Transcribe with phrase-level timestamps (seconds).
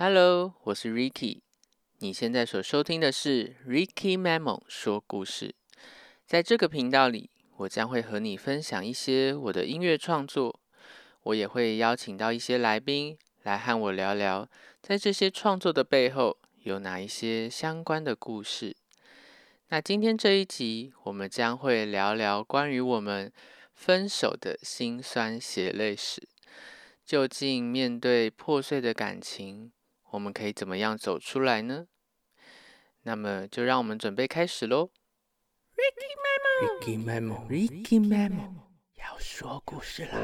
[0.00, 1.40] Hello，我是 Ricky。
[1.98, 5.56] 你现在所收听的是 Ricky Memo 说故事。
[6.24, 10.60] 在这个频道里，我将会和你分享一些我的音乐创作。
[11.24, 14.48] 我也会邀请到一些来宾来和我聊聊，
[14.80, 18.76] 在这些创作的背后有哪一些相关的故事。
[19.70, 23.32] 那今天这一集，我们将会聊聊关于我们
[23.74, 26.28] 分手的辛酸血泪史。
[27.04, 29.72] 究竟面对破碎的感情，
[30.10, 31.86] 我们可以怎么样走出来呢？
[33.02, 34.90] 那么就让我们准备开始喽。
[36.60, 38.54] Ricky Memo，Ricky Memo，
[38.96, 40.18] 要说故事啦。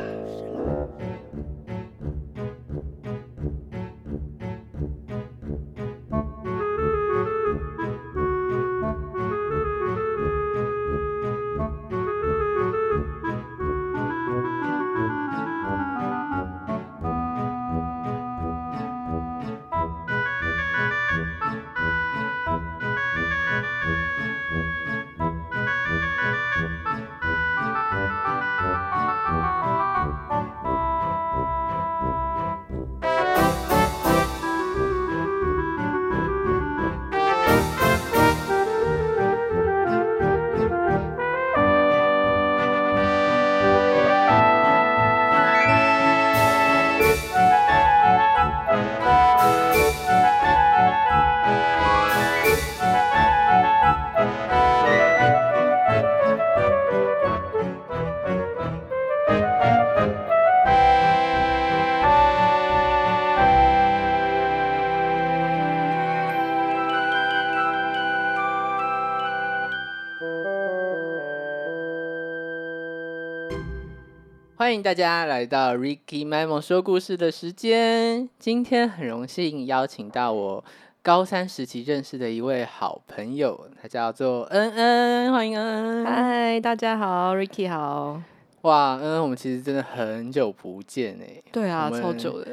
[74.75, 78.28] 欢迎大家来到 Ricky Memo 说故事的时间。
[78.41, 80.64] 今天很荣幸邀请到我
[81.00, 86.05] 高三时期认识的一位好朋友，他叫做恩恩，欢迎恩恩。
[86.05, 88.21] 嗨，大家好，Ricky 好。
[88.62, 91.41] 哇，恩恩，我们其实真的很久不见哎。
[91.53, 92.48] 对啊，超久的。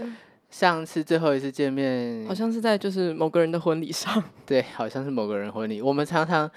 [0.51, 4.21] 上次最后一次见面，好像是在就是某个人的婚礼上。
[4.45, 5.81] 对，好像是某个人婚礼。
[5.81, 6.51] 我们常常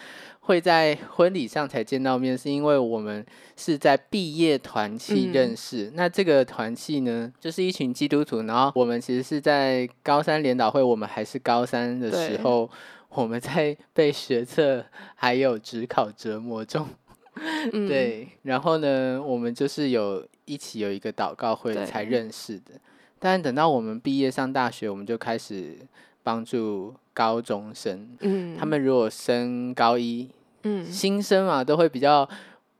[0.47, 3.25] 会在婚礼上才见到面，是因为我们
[3.57, 5.91] 是在毕业团契认识。
[5.95, 8.43] 那这个团契呢，就是一群基督徒。
[8.43, 12.71] 然后我们其实是在高三联导会，我们还是高三的时候，
[13.09, 14.85] 我们在被学测
[15.15, 16.87] 还有职考折磨中。
[17.89, 22.73] 对，然后呢，我们就是有一起有一个祷告会才认识的。
[23.19, 25.79] 但等到我们毕业上大学，我们就开始
[26.25, 28.09] 帮助高中生。
[28.23, 30.29] 嗯，他们如果升高一，
[30.65, 32.29] 嗯，新生嘛，都会比较，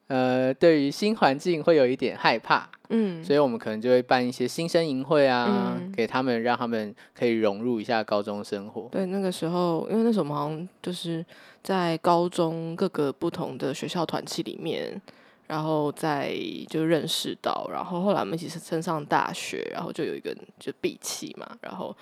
[0.09, 2.69] 呃，对于新环境会有一点害怕。
[2.89, 8.89] 嗯，所以我们可能就会办一些新生营会啊，给他们，让他们可以融入一下高中生活。
[8.91, 11.25] 对，那个时候，因为那时候我们好像就是
[11.63, 15.01] 在高中各个不同的学校团契里面。
[15.47, 16.35] 然后再
[16.71, 21.95] 就认识到，然后后来我们一起升上大学，然后就有一个就闭气嘛，然后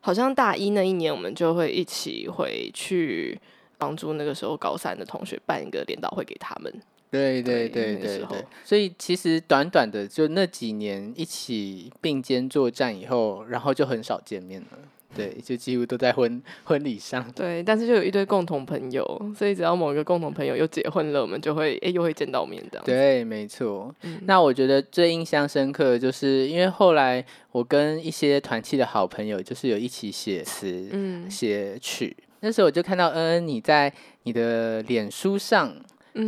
[0.00, 3.38] 好像大一那一年，我们就会一起回去
[3.76, 6.72] 帮助那个时候高三的同学办一个联导会给他们。
[7.10, 14.78] 对对对对对，所以其实短短的就那几年一起并肩作战以后，然后就很少见面了。
[15.14, 17.24] 对，就几乎都在婚婚礼上。
[17.32, 22.80] 对，但是就有一堆共同朋友，所以只要某一个共同朋友又结婚了，我们就会哎又会见到面的。
[22.84, 23.94] 对，没错。
[24.22, 30.88] 那我觉得最印象深刻，就是因为后来我跟一些团契的好朋友，就是有一起写词、
[31.30, 32.16] 写曲。
[32.40, 33.92] 那时候我就看到恩恩你在
[34.22, 35.74] 你的脸书上。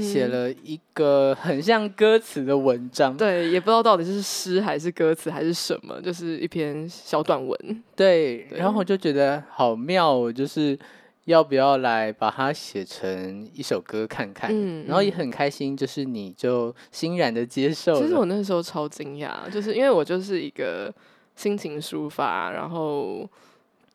[0.00, 7.82] 写了一个很像歌词的文章，对，也不知道到底是诗还是歌词还是什么，就是一篇小短文。
[7.96, 10.78] 对，然后我就觉得好妙，我就是
[11.24, 14.50] 要不要来把它写成一首歌看看？
[14.52, 18.00] 嗯，然后也很开心，就是你就欣然的接受。
[18.00, 20.94] 其实我那时候超惊讶，就是因为我就是一个
[21.34, 23.28] 心情抒发，然后。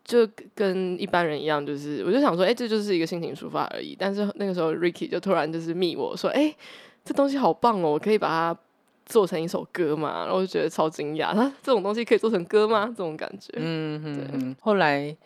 [0.06, 0.24] 就
[0.54, 3.96] 跟一般人一样，就是我就想说，哎，这就是一个心情抒发而已。
[3.98, 6.54] 但是那个时候，Ricky 就突然就是密我说，哎，
[7.04, 8.56] 这东西好棒哦，我可以把它
[9.04, 10.20] 做成一首歌嘛？
[10.24, 12.86] 然后我就觉得超惊讶，他这种东西可以做成歌吗？
[12.86, 13.52] 这种感觉。
[13.56, 14.56] 嗯嗯。
[14.60, 15.16] 后来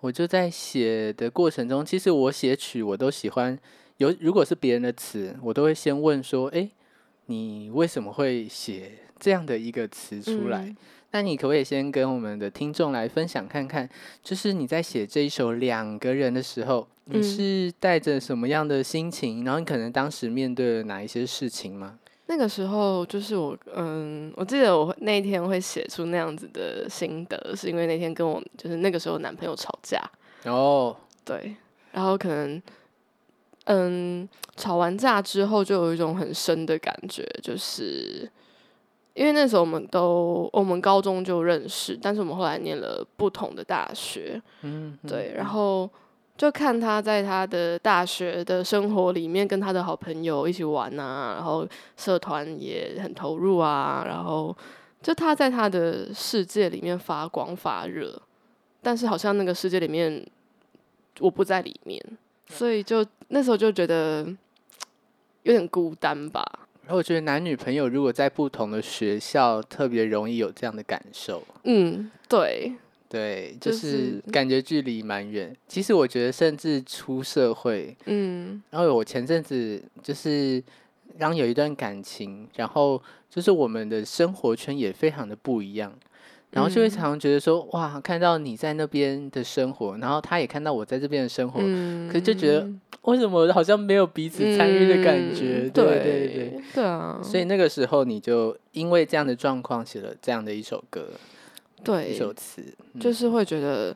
[0.00, 3.58] 我就在写的过程中，其实我写曲我都喜欢
[3.98, 6.70] 有，如果是别人的词，我都会先问说，哎，
[7.26, 10.74] 你为什么会写这样的一个词出来？
[11.14, 13.88] 那你可不可以先跟我们的听众来分享看看，
[14.20, 19.44] 就是你在写这一首两个人的时候，你是带着什么样的心情？
[19.44, 22.00] 然后你可能当时面对了哪一些事情吗？
[22.26, 30.02] 那个时候就是我，嗯，我记得我那一天会写出那样子的心得，是因为那天跟我就是那个时候男朋友吵架，
[30.46, 31.54] 哦，对，
[31.92, 32.60] 然后可能，
[33.66, 38.28] 嗯，吵完架之后就有一种很深的感觉，就是
[39.14, 45.88] 因为那时候我们都我们高中就认识，但是我们后来念了不同的大学，嗯，对，然后
[46.36, 51.64] 就看他在他的大学的生活里面跟他的好朋友一起玩啊，然后
[51.96, 54.54] 社团也很投入啊，然后
[55.00, 58.20] 就他在他的世界里面发光发热，
[58.82, 60.26] 但是好像那个世界里面
[61.20, 62.04] 我不在里面，
[62.48, 64.26] 所以就那时候就觉得
[65.44, 66.44] 有点孤单吧。
[66.84, 71.42] 然后我觉得男女朋友如果在不同的学校，特别容易有这样的感受。
[71.64, 72.72] 嗯，对，
[73.08, 75.56] 对，就就是是感觉距离蛮远。
[75.66, 80.62] 其实我觉得，甚至出社会，嗯然后我前阵子就是
[81.18, 85.92] 刚有一段感情，然后就是我们的生活圈也非常的不一样，
[86.54, 92.66] 然后就会嗯常常觉得说，哇，看到你在那边的生活，然后他也看到我在这边的生活，嗯，可是就觉得
[93.02, 95.62] 为什么好像没有彼此参与的感觉？
[95.64, 96.84] 嗯对对对对。
[96.84, 101.08] 啊，所以那个时候你就因为这样的状况写了这样的一首歌，
[101.82, 102.62] 对一首词，
[102.92, 103.94] 嗯就是会觉得，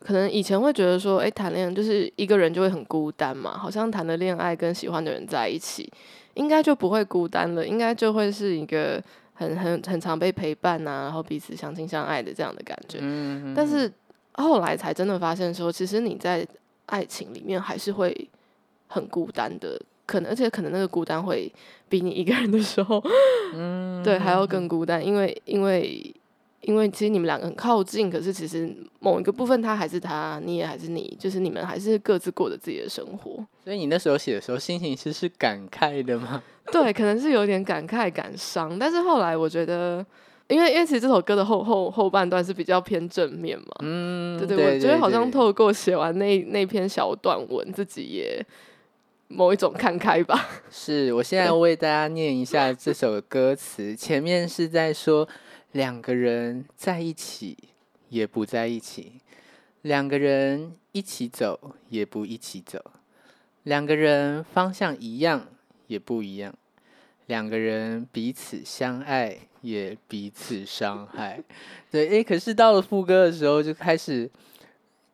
[0.00, 5.88] 可能以前会觉得说，哎、谈恋爱就是一个人就会很孤单嘛，好像谈了恋爱跟喜欢的人在一起，
[6.34, 9.00] 应该就不会孤单了，应该就会是一个
[9.34, 12.98] 很很很常被陪伴呐、然后彼此相亲相爱的这样的感觉。
[13.02, 13.92] 嗯，但是
[14.34, 16.46] 后来才真的发现说，其实你在
[16.86, 18.28] 爱情里面还是会
[18.86, 21.52] 很孤单的，可能而且可能那个孤单会
[21.88, 23.02] 比你一个人的时候，
[23.54, 26.14] 嗯对还要更孤单，因为因为
[26.64, 33.44] 因为其实你们两个很靠近，可是其实某一个部分他还是他，你也还是你，就是你们还是各自过着自己的生活。
[33.62, 36.42] 所以你那时候写的时候，心情其实是感慨的吗？
[36.72, 40.04] 对，可能是有点感慨感伤，但是后来我觉得。
[40.46, 48.44] 因为因为其实这首歌的后后后半段是比较偏正面嘛，嗯，对对，对我觉得好像透过写完那那篇小短文，自己也
[49.28, 50.46] 某一种看开吧。
[50.70, 55.26] 是我现在为大家念一下这首歌词，前面是在说
[55.74, 57.58] 两个人在一起
[58.08, 59.20] 也不在一起，
[59.82, 62.92] 两个人一起走也不一起走，
[63.64, 65.48] 两个人方向一样
[65.88, 66.54] 也不一样，
[67.26, 71.42] 两个人彼此相爱也彼此伤害。
[71.90, 74.30] 对，诶，可是到了副歌的时候就开始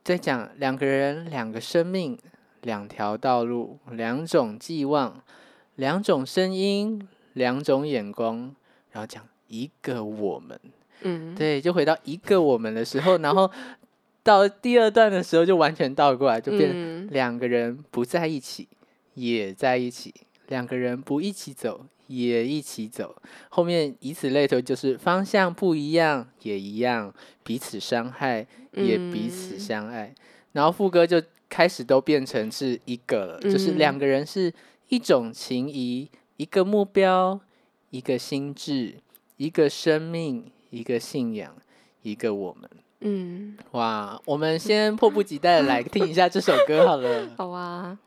[0.04, 2.18] 在讲两个人、两个生命、
[2.60, 5.24] 两条道路、两种寄望、
[5.76, 8.54] 两种声音、两种眼光，
[8.90, 10.58] 然后讲一个我们。
[11.02, 13.50] 嗯，对，就回到一个我们的时候，然后
[14.22, 18.68] 到第二段的时候就完全倒过来，就变成嗯两个人不在一起，
[19.14, 20.10] 也在一起；
[20.48, 23.16] 两个人不一起走，也一起走。
[23.48, 27.12] 后面以此类推，就是方向不一样也一样，
[27.42, 30.14] 彼此伤害也彼此嗯相爱。
[30.52, 34.52] 然后副歌就开始都变成是一个了，就是两嗯个人是
[34.88, 37.40] 一种情谊，一个目标，
[37.88, 38.96] 一个心智，
[39.40, 41.50] 一个生命，一个信仰，
[42.02, 42.70] 一个我们。
[43.00, 47.26] 嗯，哇，我们先迫不及待的来听一下这首歌好了。
[47.38, 47.98] 好啊。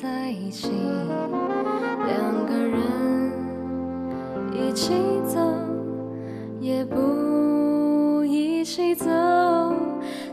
[0.00, 0.70] 在一起；
[2.06, 2.80] 两个人
[4.50, 4.94] 一起
[5.26, 5.38] 走，
[6.58, 9.04] 也不一起走；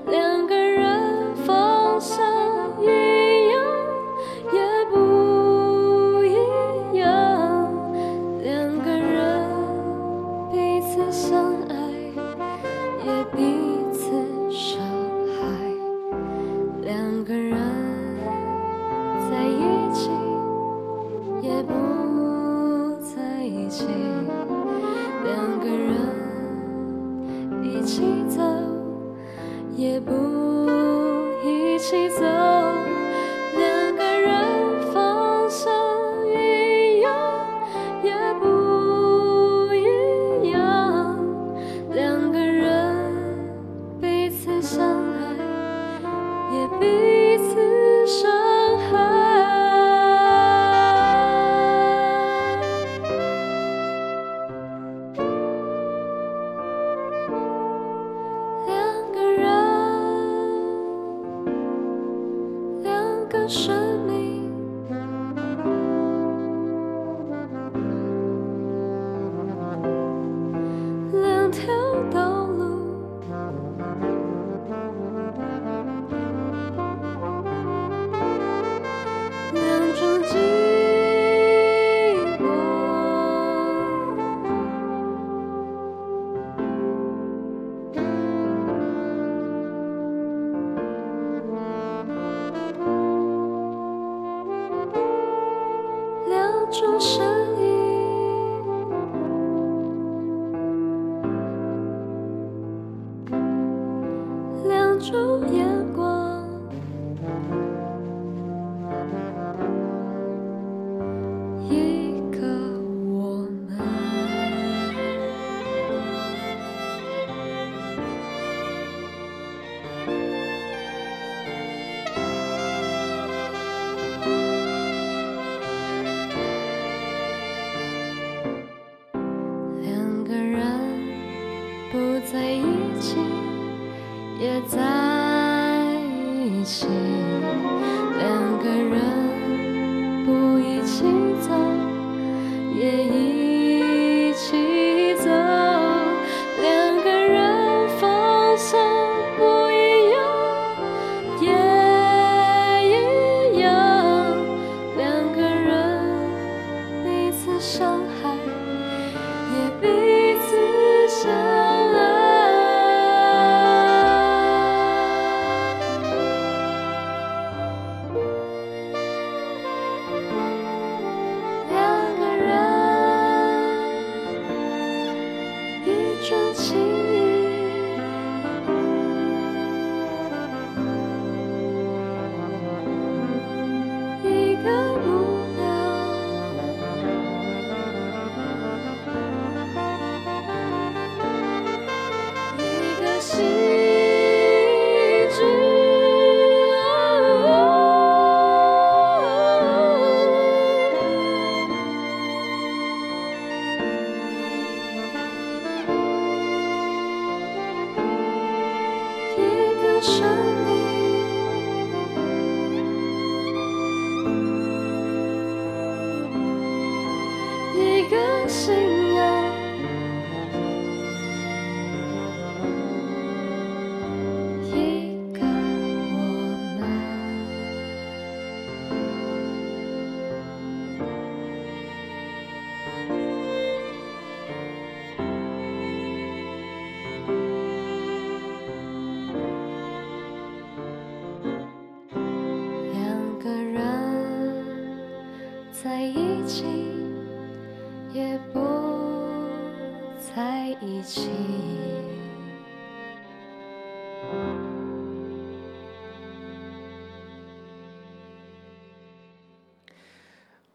[0.10, 0.67] 两个人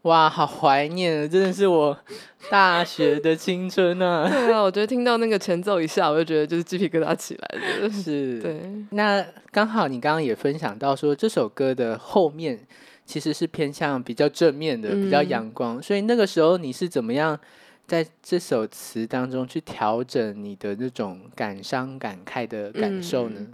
[0.03, 1.97] 哇，好怀念，真的是我
[2.49, 4.29] 大学的青春啊！
[4.29, 7.89] 对啊，我觉得听到那个前奏一下，我就觉得就是鸡皮疙瘩起来了。
[7.89, 12.59] 是，对，那刚好你刚刚也分享到说，这首歌的后面
[13.05, 15.81] 其实是偏向比较正面的，比较嗯阳光。
[15.81, 17.39] 所以那个时候你是怎么样
[17.87, 23.37] 在这首词当中去调整你的那种感伤、感慨的感受呢？
[23.39, 23.53] 嗯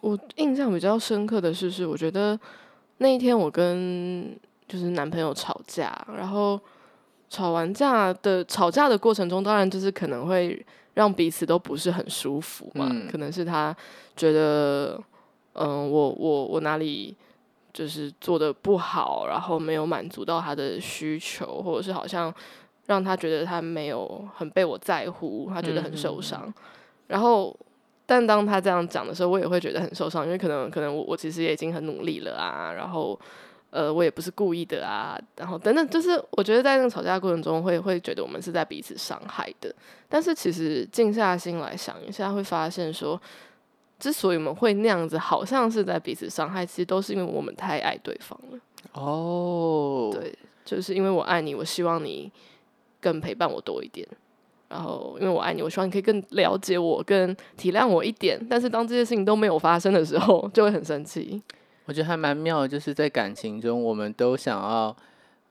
[0.00, 2.38] 我印象比较深刻的是，是我觉得
[2.98, 6.60] 那一天我跟就是男朋友吵架，然后
[7.28, 13.74] 吵完架的吵架的过程中，当然就是可能会让彼此都不是很舒服嘛，嗯可能是他
[14.16, 15.00] 觉得，
[15.54, 17.16] 嗯，我我我哪里
[17.72, 22.32] 就是做的不好，然后没有满足到他的需求，或者是好像
[22.86, 26.52] 让他觉得他没有很被我在乎，他觉得很受伤，
[27.06, 27.56] 然后。
[28.08, 33.18] 但当他这样讲的时候，我也会觉得很受伤，因为可能可能我我其实也已经很努力了啊，然后
[33.76, 39.74] 呃我也不是故意的啊，然后等等，就是我觉得在那个吵架过程中会会觉得我们是在彼此伤害的，
[40.08, 43.20] 但是其实静下心来想一下，会发现说，
[43.98, 48.58] 之所以我们会那样子，好像是在彼此伤害，其实都是因为我们太爱对方了。
[48.94, 52.32] 哦，对，就是因为我爱你，我希望你
[53.00, 54.08] 更陪伴我多一点。
[54.68, 58.36] 然后，因为我爱你，我希望你可以更了解我，更体谅我一点。
[58.50, 61.40] 但是，当这些事情都没有发生的时候，就会很生气。
[61.86, 64.94] 我觉得还蛮妙的，就是在感情中，我们都想要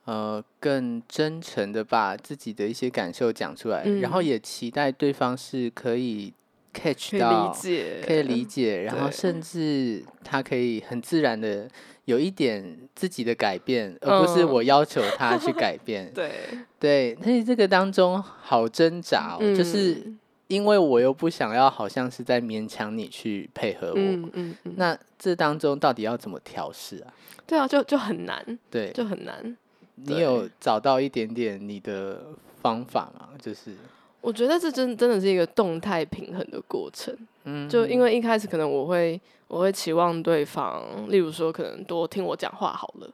[0.06, 4.25] 呃更真诚的把自己的一些感受讲出来，然后嗯。
[4.25, 6.34] 也期待对方是可以
[6.74, 11.68] catch 可以到理，解，可以理解，然后甚至他可以很自然的
[12.04, 16.12] 有一点自己的改变，而不是嗯我要求他去 改变。
[16.13, 16.32] 对，
[16.80, 23.96] 对，但是这个当中好挣扎、哦，就是嗯因为我又不想要，好像是在勉强你去配合我。
[23.96, 27.14] 嗯嗯嗯，那这当中到底要怎么调试啊？
[27.48, 29.56] 对啊，就就很难，对，就很难。
[29.96, 32.22] 你有找到一点点你的
[32.62, 33.30] 方法吗？
[33.40, 33.75] 就是，
[34.22, 37.16] 我觉得这真真的是一个动态平衡的过程。
[37.46, 43.10] 嗯，就因为一开始可能我会我会期望对方，例如说可能多听我讲话好了，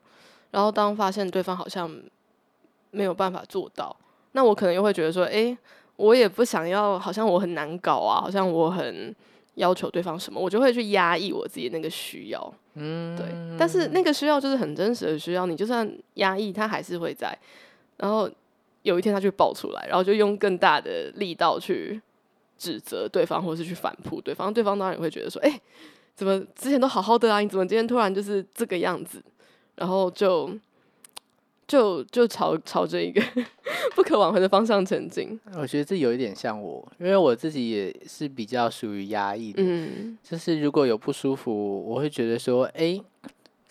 [0.51, 1.89] 然后当发现对方好像
[2.91, 3.95] 没有办法做到，
[4.31, 5.57] 那我可能又会觉得说，诶，
[5.95, 9.15] 我也不想要，好像我很难搞啊，好像我很
[9.55, 12.53] 要求对方什么，我就会去压抑我自己那个需要。
[12.75, 13.25] 嗯，对，
[13.57, 17.37] 但是那个需要就是很真实的需要，你就算压抑，它还是会在。
[17.97, 18.29] 然后
[18.83, 22.01] 有一天他就爆出来，然后就用更大的力道去
[22.57, 24.51] 指责对方，或是去反扑对方。
[24.53, 25.61] 对方当然也会觉得说：“哎、
[26.15, 27.41] 怎么之前都好好的啊？
[27.41, 29.21] 你怎么今天突然就是这个样子？”
[29.75, 30.49] 然后就
[31.71, 33.21] 就就朝朝着一个
[33.95, 35.39] 不可挽回的方向前进。
[35.55, 40.17] 我觉得这有一点像我，因为我自己也是比较属于压抑的，嗯。
[40.21, 42.99] 就是如果有不舒服，我会觉得说，哎、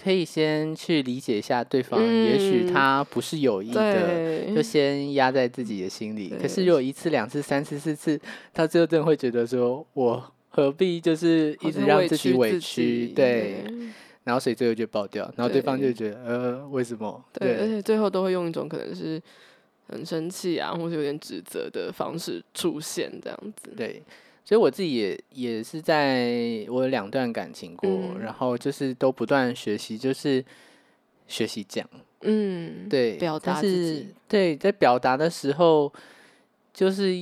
[0.02, 6.32] 可以先去理解一下对方，也许嗯他不是有意的，就先压在自己的心里。
[6.40, 8.18] 可是对如果一次、两次、三次、四次，
[8.54, 13.08] 到最后真的会觉得说，我何必就是一直让自己屈委屈？
[13.08, 13.62] 己对，
[14.24, 15.94] 然后所以最后就爆掉，然后对方就对。
[15.94, 17.24] 觉得，呃，为什么？
[17.32, 19.20] 对，而且最后都会用一种可能是
[19.88, 23.72] 很生气啊，或者有点指责的方式出现，这样子。
[23.76, 24.02] 对，
[24.44, 28.20] 所以我自己也也是在我有两段感情过，嗯。
[28.20, 30.44] 然后就是都不断学习，就是
[31.26, 31.88] 学习讲，
[32.20, 34.08] 嗯，对，表达自己。
[34.28, 35.92] 对，在表达的时候，
[36.72, 37.16] 就是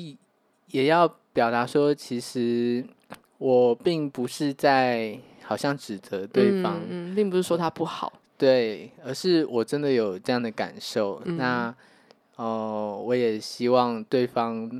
[0.73, 2.85] 也要表达说，其实
[3.39, 8.13] 我并不是在好像指责对方，嗯，嗯并不是说他不好。
[8.37, 11.23] 对，而是我真的有这样的感受。
[11.25, 11.75] 嗯那
[12.37, 14.71] 呃，我也希望对方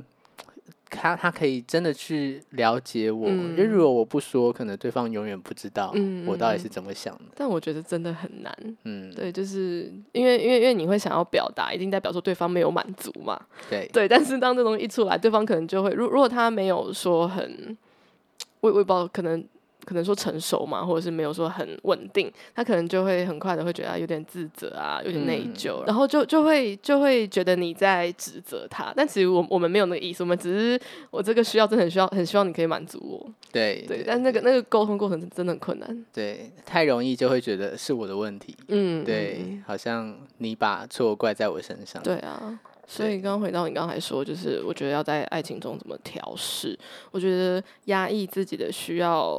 [0.91, 7.23] 他他可以真的去了解我，因为嗯如果我不说，可能对方永远不知道嗯我到底是怎么想的。
[7.35, 13.37] 但我觉得真的很难，嗯，对，就是因为因为因为你会想要表达，一定代表说对方没有满足嘛，
[13.71, 14.07] 对，对。
[14.07, 17.75] 但是当这东西一出来，对方可能就会，如如果他没有说很，
[18.61, 19.43] 我我也不知道，可能
[19.85, 34.03] 可能说成熟嘛，或者是没有说很稳定，他可能就会很快的会觉得啊有点自责啊，有点内嗯疚，然后就就会就会觉得你在指责他，但其实我我们没有那个意思，我们只是我这个需要真的很需要很希望你可以满足我，对对。
[34.05, 38.55] 但那个那个沟通过程真的很困难，对，太容易就会觉得是我的问题。
[38.67, 42.01] 嗯，对，嗯好像你把错怪在我身上。
[42.03, 42.59] 对啊，
[42.91, 46.77] 所以刚刚回到你刚才说，就是我觉得要在爱情中怎么调试。
[47.11, 49.37] 我觉得压抑自己的需要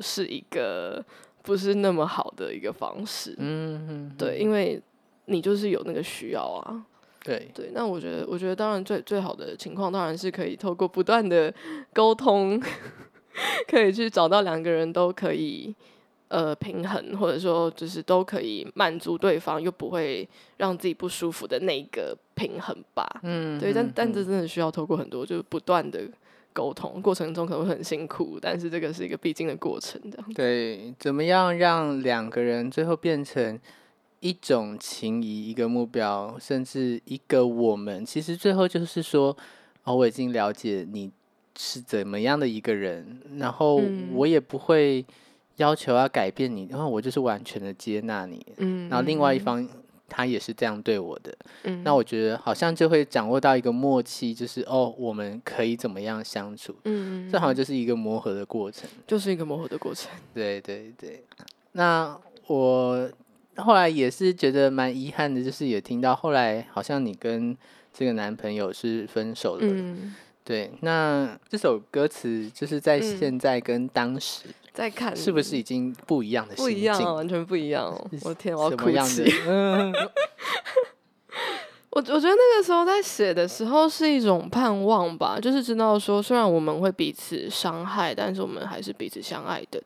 [0.00, 1.04] 是一个
[1.42, 3.34] 不是那么好的一个方式。
[3.36, 4.80] 嗯嗯，对，因为
[5.26, 6.82] 你就是有那个需要啊。
[7.22, 11.52] 对，对，那我觉得，我觉得当然最最好的情况当然是可以透过不断的
[11.92, 12.58] 沟通，
[13.68, 15.74] 可以去找到两个人都可以
[16.28, 23.20] 呃平衡，或者说就是都可以满足对方，又不会让自己不舒服的那个平衡吧。
[23.24, 26.08] 嗯，对，但嗯但这真的需要透过很多就是不断的
[26.52, 30.32] 沟通，过程中可能会很辛苦，但是这个是一个必经的过程，这样。
[30.34, 33.58] 对，怎么样让两个人最后变成
[34.20, 38.04] 一种情谊、一个目标，甚至一个我们？
[38.04, 39.36] 其实最后就是说，
[39.84, 41.10] 哦，我已经了解你
[41.56, 45.04] 是怎么样的一个人，然后嗯我也不会
[45.56, 48.44] 要求要改变你，然后我就是完全的接纳你。
[48.56, 49.68] 嗯，然后另外一嗯，方
[50.08, 58.88] 他也是这样对我的，嗯那我觉得好像就会掌握到一个默契，就是哦，我们可以怎么样相处，嗯，这好像嗯就是一个磨合的过程。
[59.06, 60.10] 就是一个磨合的过程。
[60.34, 61.22] 对对对，
[61.72, 63.10] 那我
[63.56, 67.56] 后来也是觉得蛮遗憾的，就是也听到后来好像你跟
[67.92, 69.60] 这个男朋友是分手了。
[69.62, 74.44] 嗯，对，那这首歌词就是在嗯现在跟当时
[74.78, 76.54] 再看是不是已经不一样的？
[76.54, 78.10] 不一样啊，完全不一样哦！
[78.22, 79.24] 我的天，我要哭泣。？
[79.48, 79.92] 嗯，
[81.90, 89.82] 我我觉得那个时候在写的时候是一种盼望吧，就是知道说，虽然我们会彼此伤害，但是我们还是彼此相爱的。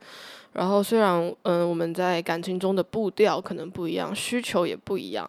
[0.51, 5.27] 然后虽然嗯、呃我们在感情中的步调可能不一样，需求也不一样，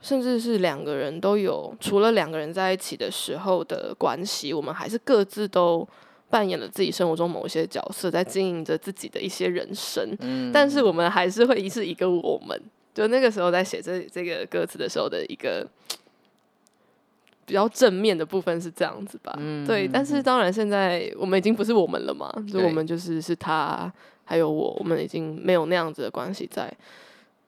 [0.00, 5.84] 甚至是两个人都有，除了两个人在一起的时候的关系，我们还是各自都
[6.30, 10.16] 扮演了自己生活中某一些角色，在经营着自己的一些人生。
[10.20, 12.60] 嗯但是我们还是会是一个我们。
[12.94, 15.64] 就那个时候在写这这个歌词的时候的一个
[17.46, 19.86] 比较正面的部分是这样子吧，嗯对。
[19.86, 23.92] 但是当然现在我们已经不是我们了嘛，就我们就是是他
[24.24, 26.72] 还有我，我们已经没有那样子的关系在。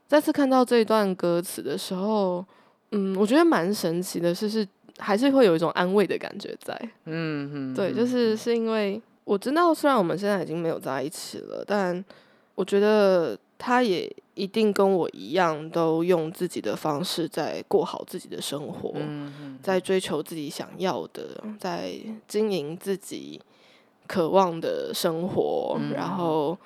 [0.06, 2.44] 再次看到这一段歌词的时候，
[2.92, 4.66] 嗯，我觉得蛮神奇的是，是
[5.00, 6.72] 还是会有一种安慰的感觉在。
[7.06, 12.04] 嗯嗯，对，嗯就是是因为我知道，虽然我们现在已经没有在一起了，但
[12.54, 18.94] 我觉得他也一定跟我一样，都用自己的方式在过好自己的生活，
[19.62, 21.92] 在追求自己想要的，在
[22.26, 23.40] 经营自己
[24.06, 26.56] 渴望的生活，嗯然后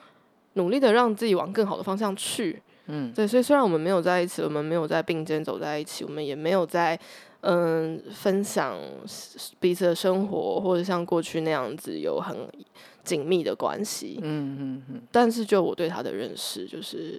[0.55, 2.63] 努力的让自己往更好的方向去。
[2.87, 6.99] 嗯对，所以虽然我们没有在一起，我们没有在并肩走在一起，我们也没有在
[7.47, 8.79] 嗯分享
[9.61, 12.35] 彼此的生活，或者像过去那样子有很
[13.03, 14.19] 紧密的关系。
[14.23, 17.19] 嗯嗯嗯，但是就我对他的认识，就是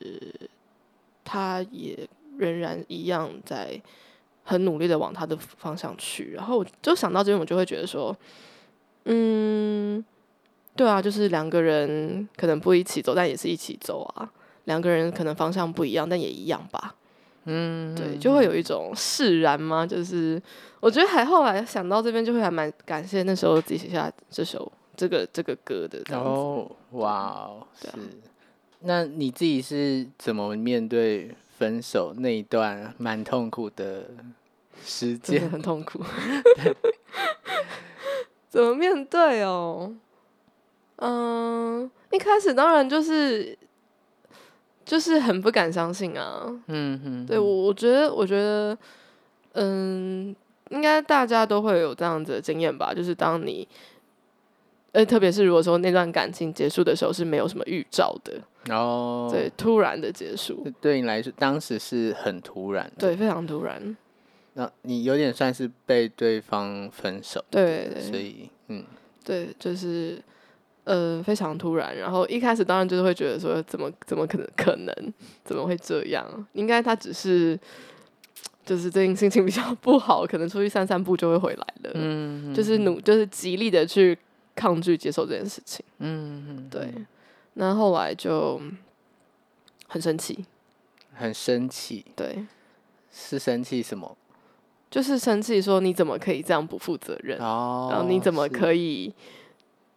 [1.23, 3.79] 他也仍然一样在
[4.43, 6.33] 很努力的往他的方向去。
[6.33, 8.15] 然后我就想到这边，我就会觉得说，
[9.03, 10.03] 嗯，
[10.75, 14.31] 对啊，就是两个人可能不一起走，但也是一起走啊。
[14.63, 16.95] 两个人可能方向不一样，但也一样吧。
[17.45, 19.85] 嗯，对，就会有一种释然吗？
[19.85, 20.41] 就是
[20.79, 26.29] 我觉得还后来想到这边，就会还蛮感谢那时候自己写下这首这个这个歌的这样子。
[26.29, 27.87] 哦，哇哦，是。
[28.81, 34.03] 那你自己是怎么面对分手那一段蛮痛苦的
[34.83, 35.49] 时间？
[35.49, 36.03] 很痛苦。
[38.49, 39.93] 怎么面对哦？
[40.97, 43.57] 嗯，一开始当然就是
[44.85, 46.43] 就是很不敢相信啊。
[46.67, 48.77] 嗯嗯，对我，我觉得，我觉得，
[49.53, 50.35] 嗯，
[50.69, 52.93] 应该大家都会有这样子的经验吧。
[52.93, 53.67] 就是当你，
[54.91, 58.33] 呃，特别是如果说那段感情结束的时候是没有什么预兆的，
[58.65, 62.91] 然后对，突然的结束，对你来说，当时是很突然的。
[62.99, 63.97] 对，非常突然，
[64.53, 68.85] 那你有点算是被对方分手，对对所以嗯
[69.23, 70.21] 对，就是
[70.85, 71.95] 呃非常突然。
[71.95, 76.25] 然后一开始当然就是会觉得说，怎么怎么可能可能怎么会这样？
[76.53, 77.59] 应该他只是
[78.65, 81.91] 就是最近心情比较不好，可能出去散散步就会回来了。
[81.93, 84.17] 嗯，就是努就是极力的去
[84.55, 85.85] 抗拒接受这件事情。
[85.99, 86.93] 嗯嗯，对，
[87.53, 88.59] 那后来就
[89.87, 90.45] 很生气，
[91.13, 92.45] 很生气，对，
[93.11, 94.17] 是生气什么？
[94.89, 97.37] 就是生气说你怎么可以这样不负责任？
[97.39, 99.13] 哦，然后你怎么可以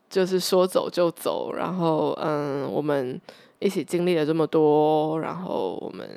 [0.08, 1.52] 就是说走就走？
[1.52, 3.20] 然后嗯，我们
[3.58, 6.08] 一起经历了这么多，然后我们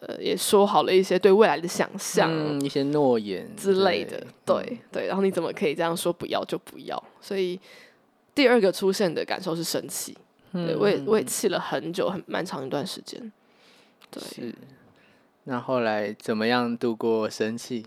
[0.00, 2.30] 呃也说好了一些对未来的想象。
[2.30, 7.02] 嗯一些诺言之类的，对对，然后你怎么可以这样说不要就不要？
[7.20, 7.58] 所以
[8.34, 10.16] 第二个出现的感受是生气，
[10.52, 13.32] 嗯，对我也我也嗯气了很久，很漫长一段时间。
[14.10, 14.54] 对，是。
[15.44, 17.84] 那后来怎么样度过生气？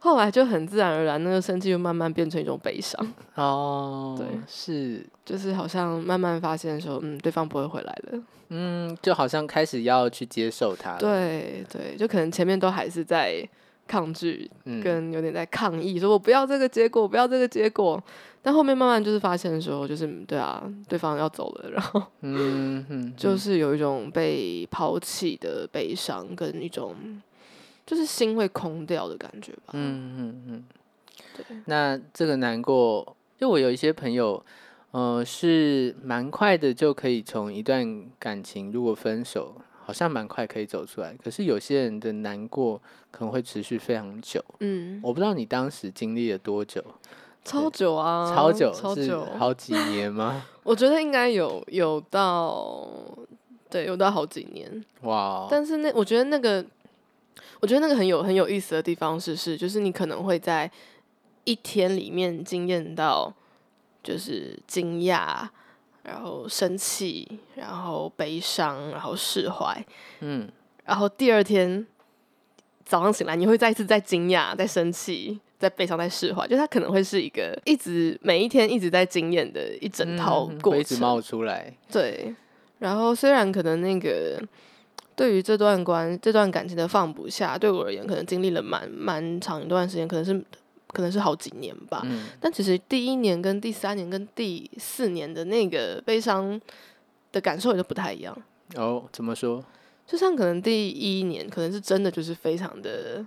[0.00, 8.22] 后来就很自然而然，那个生气就慢慢变成一种悲伤， 哦，对是，就是好像慢慢发现说，嗯，对方不会回来了。
[8.48, 13.46] 嗯，就好像开始要去接受它了，，对对，就可能前面都还是在
[13.86, 18.02] 抗拒，嗯，跟有点在抗议，说我不要这个结果，不要这个结果。
[18.42, 26.94] 但后面慢慢就是发现说，就是对啊，对方要走了，然后嗯嗯，就是有一种被抛弃的悲伤，跟一种
[27.90, 29.72] 就是心会空掉的感觉吧。
[29.72, 30.64] 嗯嗯嗯，
[31.36, 34.40] 对，那这个难过，就我有一些朋友，
[34.92, 41.16] 呃，是蛮快的就可以从一段感情如果分手，好像蛮快可以走出来。
[41.20, 46.80] 可是有些人的难过可能会持续非常久，嗯，我不知道你当时经历了多久，
[47.44, 50.46] 超久啊，超久，是超久，好几年吗？
[50.62, 52.88] 我觉得应该有有到，
[53.68, 54.84] 对，有到好几年。
[55.02, 56.64] 哇哦，但是那我觉得那个，
[57.60, 60.70] 我觉得那个很有很有意思的地方是是，就是你可能会在
[61.44, 63.32] 一天里面惊艳到，
[64.02, 65.48] 就是惊讶，
[66.02, 69.84] 然后生气，然后悲伤，然后释怀，
[70.20, 70.48] 嗯，
[70.84, 71.86] 然后第二天
[72.84, 80.78] 早上醒来，你会再一次在惊讶、在生气、在悲伤、在释怀，就它可能会是一个一直每一天一直在惊艳的一整套嗯过程。
[80.78, 82.34] 会一直冒出来，对，
[82.78, 84.42] 然后虽然可能那个
[85.20, 90.32] 对于这段关这段感情的放不下，对我而言可能经历了蛮蛮长一段时间，可能是
[90.86, 92.00] 可能是好几年吧。
[92.06, 96.58] 嗯但其实第一年跟第三年跟第四年的那个悲伤
[97.32, 98.34] 的感受也都不太一样。
[98.76, 99.62] 哦，怎么说？
[100.06, 103.22] 就像可能第一年可能是真的就是非常的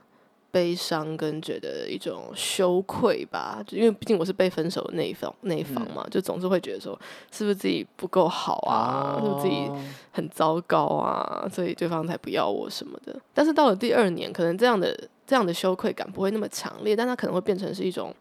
[0.53, 6.93] 悲伤，跟觉得一种羞愧吧，就因为毕竟我是被分手的那一方那一方嘛，就总是会觉得说
[7.31, 13.19] 是不是自己不够好啊，是不是自己哦很糟糕啊，所以对方才不要我什么的。
[13.33, 18.15] 但是到了第二年，可能这样的这样的羞愧感不会那么强烈，但它可能会变成是一种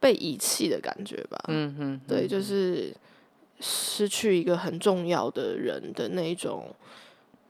[0.00, 1.38] 被遗弃的感觉吧。
[1.46, 2.92] 嗯嗯，对，嗯就是
[3.60, 6.74] 失去一个很重要的人的那一种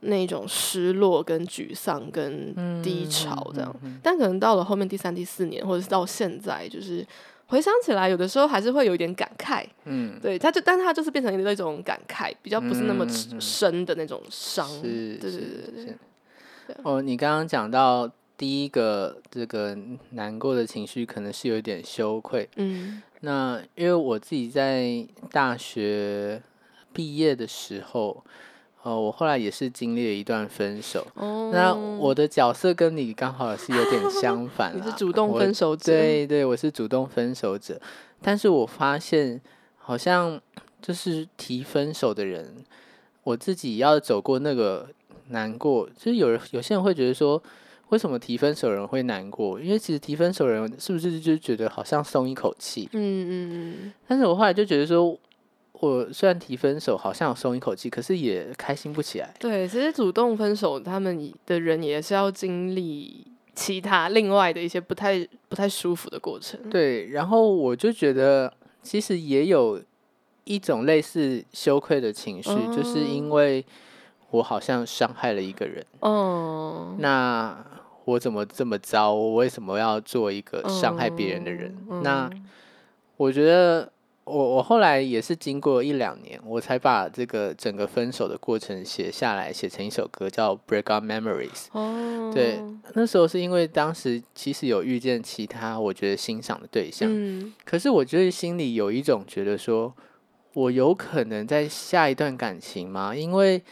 [0.01, 3.75] 那一种失落跟沮丧跟低潮这样。
[4.03, 7.07] 但可能到了后面第三、第四年，或者是到现在，就是
[7.47, 9.65] 回想起来，有的时候还是会有一点感慨。
[9.85, 13.07] 嗯，对，他就，但是他就是变成一种感慨，比较不是那么
[13.41, 14.69] 深的那种伤。
[14.69, 19.77] 是，对对是对对哦，你刚刚讲到第一个这个
[20.11, 22.49] 难过的情绪，可能是有点羞愧。
[22.57, 26.41] 嗯那因为我自己在大学
[26.93, 28.23] 毕业的时候，
[28.89, 31.07] 呃，我后来也是经历了一段分手。
[31.13, 37.79] 哦，那我的角色跟你刚好是有点相反 你是主动分手者，对对，我是主动分手者，
[38.23, 39.39] 但是我发现
[39.77, 40.41] 好像
[40.81, 42.65] 就是提分手的人，
[43.25, 44.89] 我自己要走过那个
[45.29, 47.43] 难过，就是有人有些人会觉得说，
[47.91, 49.61] 为什么提分手的人会难过？
[49.61, 52.89] 因为其实提分手的人是不是就觉得好像松一口气？
[52.93, 55.15] 嗯嗯嗯，但是我后来就觉得说，
[55.81, 59.33] 我虽然提分手好像有松一口气，可是也开心不起来。
[59.39, 66.59] 对，其实主动分手，他们的人也是要经历其他另外的一些不太不太舒服的过程。
[66.69, 69.81] 对，然后我就觉得其实也有
[70.45, 73.65] 一种类似羞愧的情绪，就是因为
[74.31, 77.57] 我好像伤害了一个人，哦，那
[78.05, 79.13] 我怎么这么糟？
[79.13, 81.77] 我为什么要做一个伤害别人的人？
[81.89, 82.31] 嗯那
[83.17, 83.91] 我觉得
[84.29, 91.49] 我我后来也是经过一两年，我才把这个整个分手的过程写下来，写成一首歌叫《Break Up Memories》。
[91.73, 92.61] 哦，对，
[92.95, 99.95] 那时候是因为当时其实有遇见其他我觉得欣赏的对象，嗯可是我就是心里有一种觉得说，
[100.55, 103.17] 我有可能在下一段感情吗？
[103.17, 103.63] 因为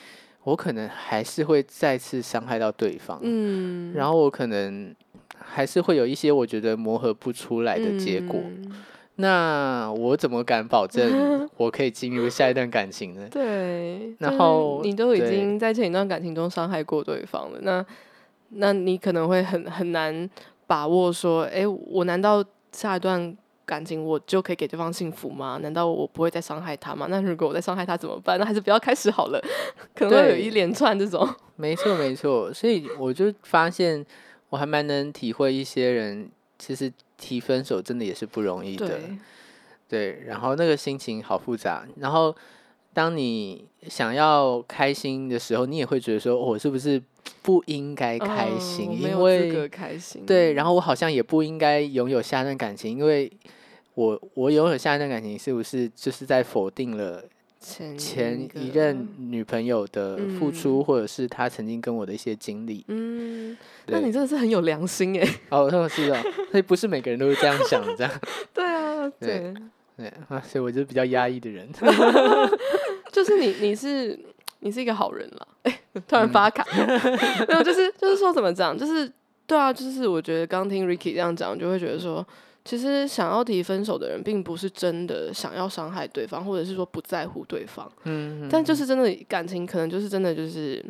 [0.45, 4.95] 我可能还是会再次伤害到对方，嗯，然后我可能
[5.39, 8.41] 还是会有一些我觉得磨合不出来的结果。
[8.43, 8.73] 嗯
[9.17, 13.27] 那我怎么敢保证 我可以进入下一段感情呢？
[13.31, 17.85] 对，然后你都已经在前一段感情中伤害过对方了，那
[18.51, 20.29] 那你可能会很很难
[20.67, 25.59] 把握说，哎、我难道下一段感情我就可以给对方幸福吗？
[25.63, 27.07] 难道我不会再伤害他吗？
[27.09, 28.39] 那如果我再伤害他怎么办？
[28.39, 29.43] 那还是不要开始好了，
[29.95, 31.27] 可能会有一连串这种，
[31.57, 34.05] 没错，没错，所以我就发现
[34.51, 38.89] 我还蛮能体会一些人其实提分手真的也是不容易的。
[38.89, 39.19] 对，
[39.89, 42.35] 对，然后那个心情好复杂，然后
[42.93, 47.03] 当你想要开心的时候，你也会觉得说，哦我是不是
[47.43, 49.01] 不应该开嗯心？
[49.01, 53.31] 因为开心，对，然后我好像也不应该拥有下一段感情，因为
[53.95, 57.23] 我我拥有下一段感情，是不是就是在否定了
[57.67, 62.85] 前前一任女朋友的付出，嗯或者是她曾经跟我的一些经历？
[62.89, 65.29] 嗯，那你真的是很有良心哎。
[65.49, 66.17] 哦，那是哦，
[66.51, 68.13] 所以不是每个人都是这样想的，这样
[68.55, 69.53] 对啊， 对
[69.97, 71.69] 对，啊，所以我就是比较压抑的人。
[73.11, 74.19] 就是你你是
[74.61, 75.49] 你是一个好人了。
[75.63, 76.65] 哎、突嗯然发卡，
[77.49, 79.11] 没有，就是就是说怎么讲，就是
[79.47, 82.25] 对啊，就是我觉得刚听 Ricky 这样讲，就会觉得说，
[82.67, 90.85] 其实想要提分手的人，并不是真的想要伤害对方，或者是说不在乎对方，嗯，但就是真的感情可能就是真的就是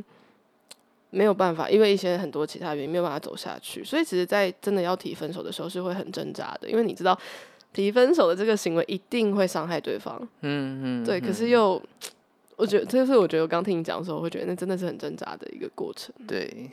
[1.11, 7.17] 没有办法，因为一些很多其他原因没有办法走下去，所以其实，在真的要提分手的时候是会很挣扎的，因为你知道
[7.73, 11.83] 提分手的这个行为一定会伤害对方，嗯嗯，对，可是嗯又
[12.57, 16.15] 我觉得这就是我觉得我刚听你讲的时候，我会觉得那真的是很挣扎的一个过程。
[16.27, 16.71] 对，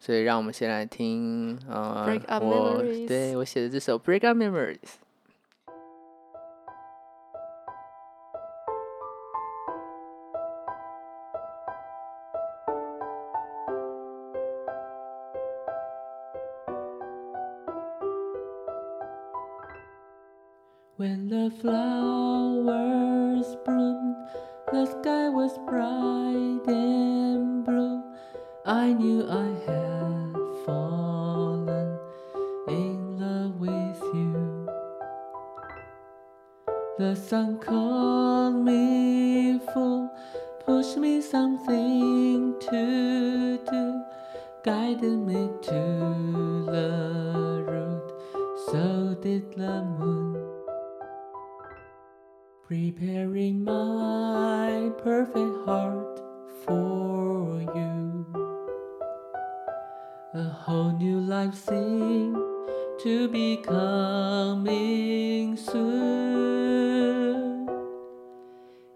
[0.00, 4.78] 所以让我们先来听，呃 Break Up 我 Memories 对我写的这首《Break Up Memories》。
[20.98, 24.16] When the flowers bloomed,
[24.72, 26.11] the sky was bright and blue.
[26.11, 26.11] I
[28.93, 31.97] knew I had fallen
[32.67, 34.69] in love with you.
[36.99, 39.02] The sun called me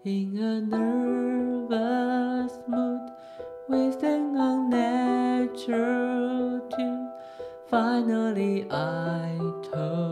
[0.04, 3.10] In a nervous mood,
[3.68, 5.50] with an unnatural
[6.70, 7.10] tune,
[7.68, 9.36] finally I
[9.72, 10.07] told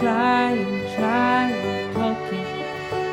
[0.00, 0.64] trying,
[0.96, 2.46] trying, talking,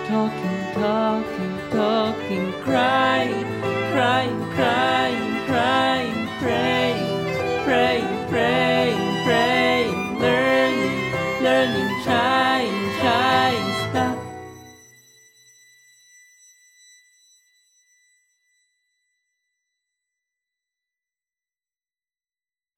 [0.07, 3.45] talking, talking, talking, crying,
[3.91, 14.17] crying, crying, crying, praying, praying, praying, praying, learning, learning, trying, trying, stop.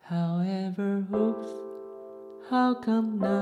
[0.01, 1.51] However, hopes,
[2.49, 3.38] how come not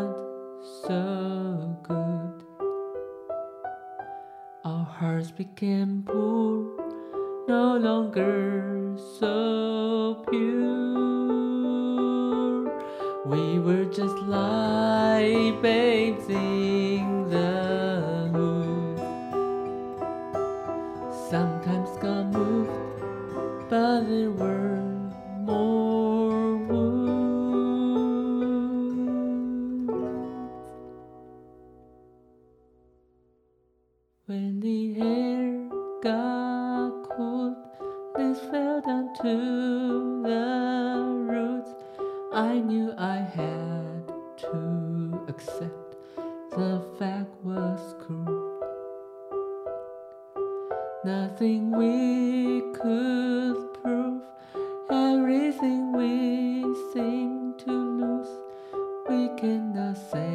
[59.43, 60.27] in the say?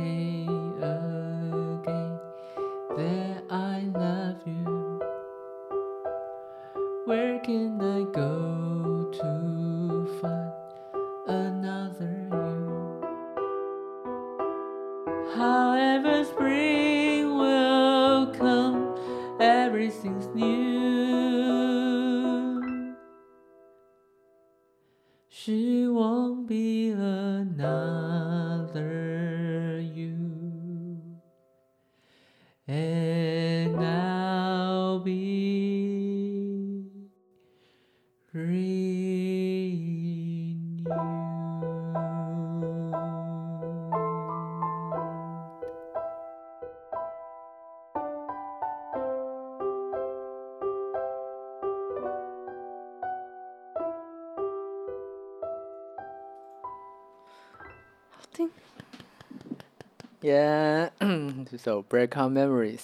[61.52, 62.78] 这首《Break Out Memories》，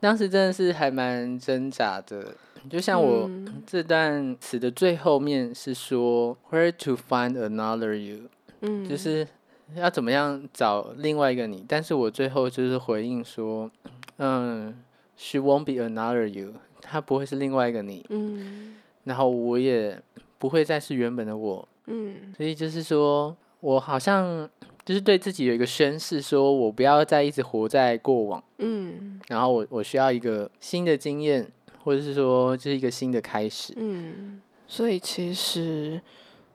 [0.00, 2.34] 当时真的是还蛮挣扎的。
[2.70, 8.30] 就像我嗯这段词的最后面是说 “Where to find another you”，
[8.62, 9.28] 嗯，就是
[9.74, 11.66] 要怎么样找另外一个你。
[11.68, 13.70] 但是我最后就是回应说，
[14.16, 14.74] 嗯
[15.18, 20.00] ，She won't be another you，她不会是另外一个你，嗯然后我也
[20.38, 21.68] 不会再是原本的我。
[21.88, 24.48] 嗯所以就是说我好像
[24.84, 31.46] 就是对自己有一个宣誓，说我不要再一直活在过往，嗯然后我我需要一个新的经验，
[31.84, 33.72] 或者是说这是一个新的开始。
[33.76, 36.00] 嗯，所以其实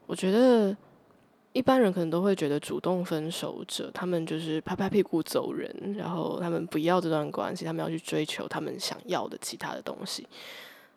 [0.06, 0.76] 我觉得
[1.54, 10.28] 一般人可能都会觉得主动分手者，他们就是拍拍屁股走人，然后他们不要这段关系，他们要去追求他们想要的其他的东西。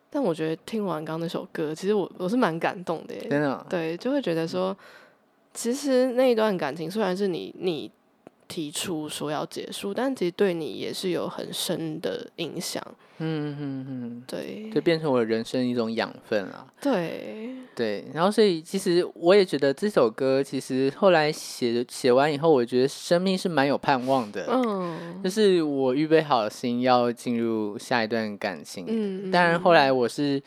[0.09, 4.77] 但我觉得听完刚刚那首歌，其实我我是蛮感动的耶，真的哦，对，就会觉得说，
[5.53, 7.91] 其实那一段感情虽然是你你
[8.47, 12.83] 提出说要结束，但其实对你也是有很深的影响。
[13.23, 16.65] 嗯嗯嗯，对，就变成我人生一种养分啊。
[16.81, 24.47] 对，对，然后所以其实我也觉得这首歌其实后来写写完以后，我觉得生命是蛮有盼望的。
[24.49, 30.41] 嗯就是我预备好心要进入下一段感情，嗯，当然后来我是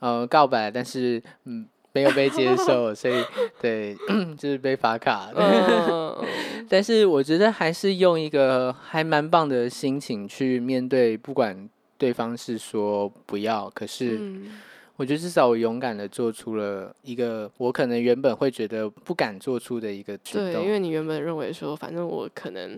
[0.00, 3.24] 呃告白，但是嗯没有被接受， 所以
[3.60, 3.96] 对
[4.36, 5.30] 就是被罚卡。
[5.34, 6.16] 嗯，
[6.68, 14.60] 但是我觉得还是用一个还蛮棒的心情去面对，不管对方是说不要，可是嗯
[14.96, 20.64] 我觉得至少我勇敢的做出了一个我可能原本会觉得不敢做出的一个举对，动。
[20.64, 22.76] 因为你原本认为说，反正我可能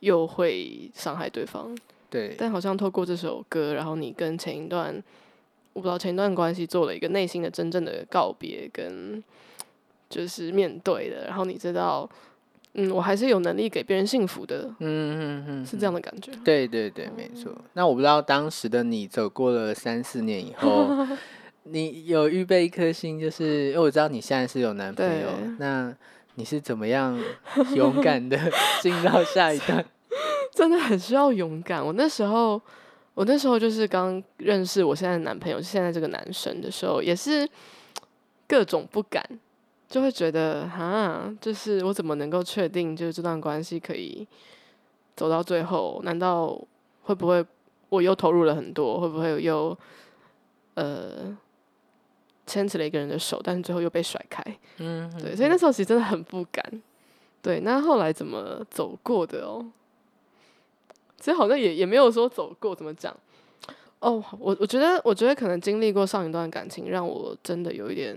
[0.00, 1.72] 又会伤害对方，
[2.10, 5.00] 对但好像透过这首歌，然后你跟前一段
[5.76, 9.22] 我不知道前一段关系做了一个内心的真正的告别跟
[10.08, 12.08] 就是面对的，然后你知道，
[12.72, 16.32] 嗯，我还是有能力给别人幸福的，嗯嗯嗯，是这样的感觉。
[16.42, 17.54] 对对对，没错。
[17.74, 20.88] 那我不知道当时的你走过了三四年以后，
[21.64, 25.94] 你有预备一颗心，就是因为我知道你现在是有男朋友，那
[26.36, 27.22] 你是怎么样
[27.74, 28.38] 勇敢的
[28.80, 29.84] 进到下一段？
[30.56, 31.84] 真的很需要勇敢。
[31.84, 32.58] 我那时候，
[33.16, 37.48] 我那时候就是刚认识我现在的男朋友，现在这个男生的时候，也是
[38.46, 39.26] 各种不敢，
[39.88, 44.28] 就会觉得哈，就是我怎么能够确定，就是这段关系可以
[45.16, 45.98] 走到最后？
[46.04, 46.60] 难道
[47.04, 47.42] 会不会
[47.88, 49.00] 我又投入了很多？
[49.00, 49.76] 会不会又
[50.74, 51.34] 呃
[52.44, 54.44] 牵起了一个人的手，但是最后又被甩开？
[54.76, 56.62] 嗯，对，所以那时候其实真的很不敢。
[57.40, 59.64] 对，那后来怎么走过的哦？
[61.26, 63.12] 其实好像也也没有说走过，怎么讲？
[63.98, 68.16] 哦，我我觉得，我觉得可能经历过上一段感情，让我真的有一点，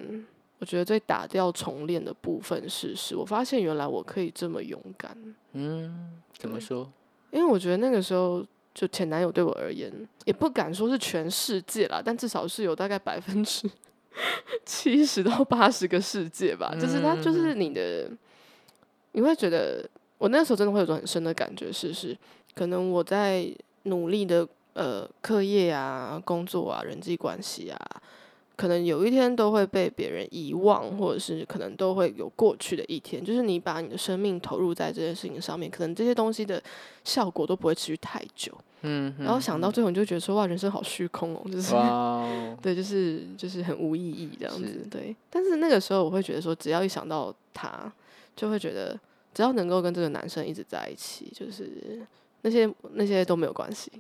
[0.60, 5.18] 我觉得最打掉重练的部分是，是我发现原来我可以这么勇敢。
[5.54, 6.88] 嗯，怎么说？
[7.32, 8.46] 因为我觉得那个时候，
[8.76, 9.92] 就前男友对我而言，
[10.26, 13.68] 也不敢说是全世界啦，但至少是有大概百分之
[14.68, 16.76] 七十到八十个世界吧。
[16.80, 18.08] 就是他，就是你的，
[19.14, 19.90] 你会觉得，
[20.20, 22.16] 我那时候真的会有种很深的感觉，是是，
[22.60, 23.50] 可能我在
[23.84, 27.80] 努力的呃课业啊、工作啊、人际关系啊。
[28.58, 33.24] 可能有一天都会被别人遗忘，或者是可能都会有过去的一天。
[33.24, 36.62] 就是你把你的生命投入在这件事情上面，可能这些东西的
[37.06, 38.52] 效果都不会持续太久。
[38.82, 44.86] 嗯，然后想到最后，你就觉得说哇，人生好虚空哦，就是 哦，对，就是就是很无意义这样子。
[44.92, 47.90] 对，但是那个时候我会觉得说，只要一想到他，
[48.36, 49.00] 就会觉得
[49.34, 52.02] 只要能够跟这个男生一直在一起，就是
[52.42, 53.92] 那些那些都没有关系。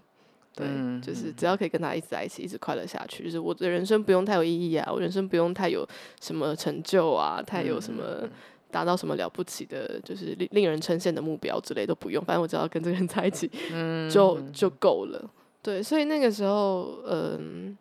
[0.56, 5.88] 对，嗯就是只要可以跟他一直在一起，一直快乐下去，就是我的人生不用太有意义啊，我人生不用太有
[6.20, 8.28] 什么成就啊，太有什么
[8.72, 15.30] 达到什么了不起的，就是令令人称羡的目标之类都不用，反正我只要跟这个人在一起，嗯就就够了。
[15.62, 17.78] 对，所以那个时候，嗯，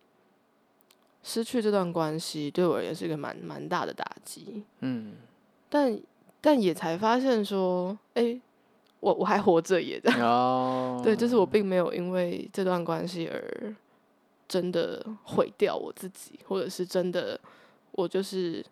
[1.23, 5.13] 失去这段关系对我而言是一个蛮蛮大的打击，嗯。
[5.69, 5.99] 但
[6.41, 8.39] 但也才发现说，哎、
[8.99, 10.21] 我我还活着也，这样。
[10.21, 13.75] 哦， 对，就是我并没有因为这段关系而
[14.47, 17.39] 真的毁掉我自己，或者是真的
[17.91, 18.65] 我就是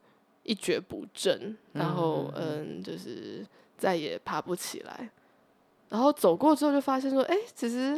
[0.43, 3.45] 一蹶不振，然后嗯，就是
[3.77, 5.09] 再也爬不起来。
[5.89, 7.95] 然后走过之后就发现说，哎、其实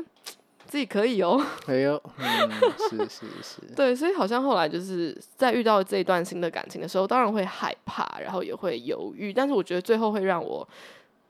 [0.67, 1.43] 自己可以哦。
[1.65, 2.51] 哎呦，嗯，
[2.89, 10.67] 是是是， 对，所以好像后来就是在遇到这一段新的感情的时候，当然会害怕，然后也会犹豫，但是我觉得最后会让我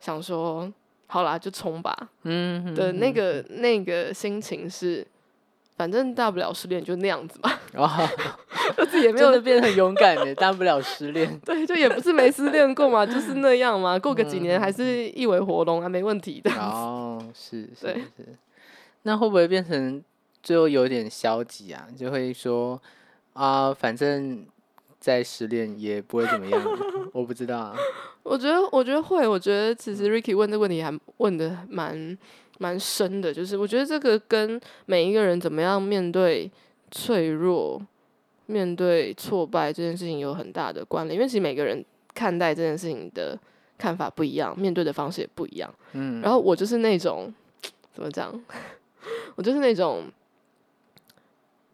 [0.01, 0.69] 想说，
[1.11, 2.09] 好啦，就冲吧。
[2.23, 5.05] 嗯的那个那个心情是，
[5.75, 7.89] 反正大不了失恋就那样子嘛，哦，
[8.77, 11.35] 就自己也 没有的变得很勇敢的，大不了失恋。
[11.43, 16.51] 对，就也不是没失恋过嘛，就是那样嘛，过个几年还是一尾活龙啊，没问题的。
[16.53, 18.35] 哦，是是是，
[19.01, 20.03] 那会不会变成
[20.43, 21.87] 最后有点消极啊？
[21.97, 22.79] 就会说
[23.33, 24.45] 啊，反正
[24.99, 26.61] 再失恋也不会怎么样，
[27.13, 27.75] 我不知道啊。
[28.23, 32.17] 我觉得，我觉得会，我觉得其实 Ricky 问这个问题还问的蛮
[32.57, 36.51] 蛮深的，就是我觉得这个跟每一个人怎么样面对
[36.91, 37.81] 脆弱、
[38.45, 41.83] 面对挫败这件事情有很大的关联，因为其实每个人
[42.13, 43.39] 看待这件事情的
[43.77, 45.73] 看法不一样，面对的方式也不一样。
[45.93, 47.33] 嗯，然后我就是那种
[47.93, 48.37] 怎么讲，
[49.35, 50.03] 我就是那种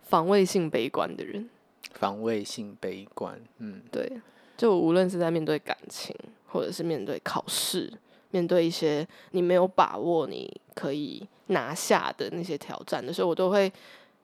[0.04, 1.50] 防卫性悲观的人。
[1.96, 4.12] 防卫性悲观，嗯对，
[4.56, 6.16] 就无论是在面对感情，
[6.48, 7.92] 或者是面对考试，
[8.32, 13.72] 面对一些你没有把握你可以拿下的那些挑战的时候，我都会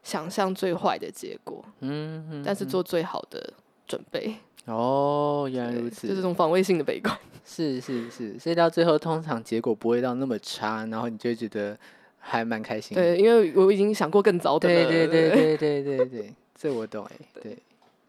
[0.04, 3.54] 想象最坏的结果，嗯嗯，但是做最好的
[3.88, 4.36] 准备。
[4.66, 7.18] 哦，原来如此，就这种防卫性的悲观。
[7.44, 11.76] 是是是，所以到最后通常结果不会到那么差，然后你就觉得
[12.20, 12.96] 还蛮开心。
[12.96, 14.88] 对，因为我已经想过更糟的了。
[14.88, 17.16] 对对对对对对对，这我懂哎。
[17.42, 17.58] 对，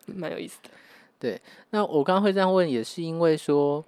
[0.06, 0.68] 蛮有意思的。
[1.18, 1.40] 对
[1.70, 3.82] 那我刚刚会这样问，也是因为说，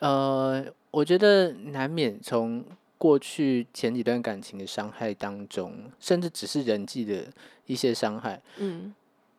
[0.00, 2.64] 呃，我觉得难免从
[2.98, 7.24] 过去前几段感情的伤害当中，甚至只是人际的
[7.66, 8.92] 一些伤害，嗯，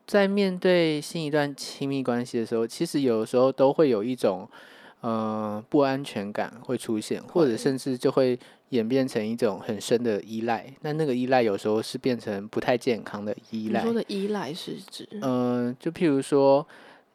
[0.08, 4.48] 在面对新一段亲密关系的时候，其实有的时候都会有一种
[5.06, 8.38] 呃不安全感会出现，或者甚至就会
[8.70, 10.66] 演变成一种很深的依赖。
[10.82, 13.82] 那那个依赖有时候是变成不太健康的依赖。
[13.82, 15.08] 你说的依赖是指？
[15.22, 16.68] 嗯、就譬如说，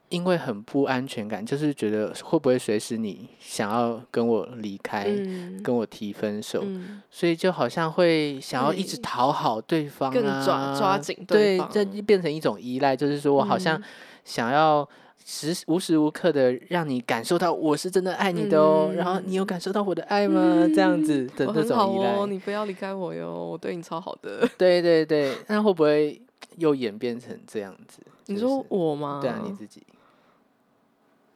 [0.09, 13.83] 因为很不安全感，就是觉得会不会随时你想要跟我离开，嗯跟我提分手，嗯所以就好像会想要一直会讨好对方、啊，更抓抓紧对对，这就变成一种依赖，就是说我好像嗯
[14.25, 14.89] 想要
[15.33, 20.69] 时无时无刻的让你感受到我是真的爱你的哦，然后你有感受到我的爱吗？
[20.75, 24.45] 这样子的那种依赖，哦，你不要离开我哟，我对你超好的。
[24.59, 26.21] 对对对，那会不会
[26.57, 28.01] 又演变成这样子？
[28.27, 29.21] 你说我吗？
[29.23, 29.81] 对啊，你自己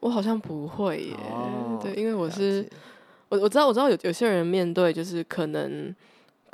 [0.00, 1.14] 我好像不会耶。
[1.30, 2.68] 哦对，因为我是
[3.28, 5.94] 我我知道我知道有有些人面对就是可能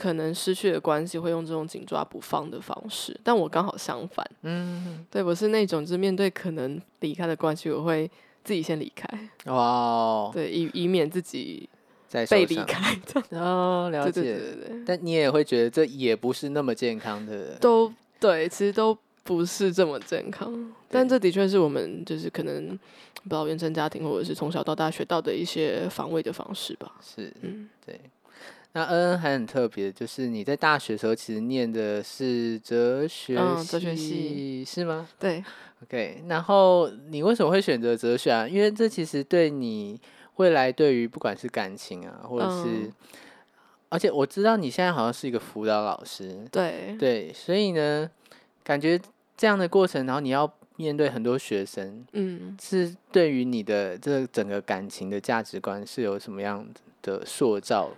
[0.01, 4.27] 可能失去的关系会用这种紧抓不放的方式，但我刚好相反。
[4.41, 8.11] 嗯，对我是那种就是面对可能离开的关系，我会
[8.43, 9.07] 自己先离开，
[9.45, 11.69] 哇哦，对，以以免自己
[12.09, 12.99] 在被离开。
[13.33, 14.23] 哦，了解。
[14.23, 20.73] 对对对，但你也会觉得这也不是那么健康的，都对，其实都不是这么健康。
[20.89, 22.69] 但这的确是我们就是可能
[23.23, 26.91] 不知道原生家庭或者是从小到大学到的一些防卫的方式吧。
[27.03, 28.01] 是嗯，对。
[28.73, 35.43] 那恩恩还很特别，就是你在大学的时候其实念的是哲学嗯哲学系是吗对
[35.83, 38.47] ，？OK，然后你为什么会选择哲学啊？
[38.47, 40.01] 因为这其实对你
[40.37, 42.93] 未来对于不管是感情啊，或者是，嗯
[43.89, 48.09] 而且我知道你现在好像是一个辅导老师，对，对，所以呢，
[48.63, 48.97] 感觉
[49.37, 52.57] 这样的过程，然后你要面对很多学生，嗯。
[52.63, 56.65] 是对于你的这整个感情的价值观是有什么样
[57.03, 57.91] 的塑造？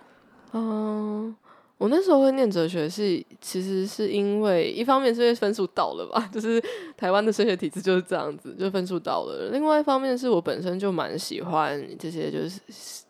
[0.53, 1.35] 嗯，
[1.77, 6.63] 我那时候会念哲学系，其实是因为一方面是因为分数到了吧， 就是
[6.95, 9.49] 台湾的升学体制就是这样子，就分数到了。
[9.51, 12.59] 另外一方面是我本身就蛮喜欢这些就是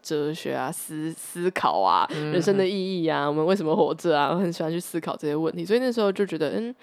[0.01, 6.73] 哲学啊、思思考啊、人生的意义啊，我们为什么活着啊，我很喜欢去思考这些问题，所以那时候就觉得，嗯。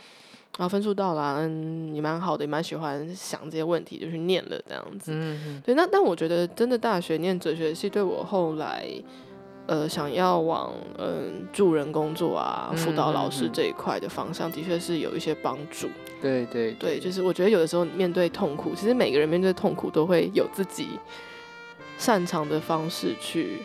[0.58, 5.12] 啊，分数到了，嗯，也蛮好的，也蛮喜欢想这些问题，就去念了这样子。
[5.14, 8.84] 嗯对，那但我觉得真的大学念哲学系对我后来，
[9.70, 15.88] 呃，想要往嗯助人工作啊、辅导老师这一块的方向，的确是有一些帮助。
[16.20, 20.88] 对对对，就是我觉得有的时候面对痛苦，其实每个人面对痛苦都会有自己
[21.98, 23.58] 擅长的方式去